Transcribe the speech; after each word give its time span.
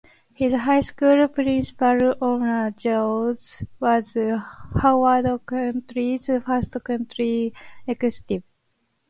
His 0.33 0.53
high 0.55 0.81
school 0.81 1.27
principal, 1.27 2.15
Omar 2.23 2.71
J. 2.71 2.89
Jones, 2.89 3.61
was 3.79 4.17
Howard 4.81 5.27
County's 5.45 6.25
first 6.25 6.75
county 6.83 7.53
executive. 7.85 8.41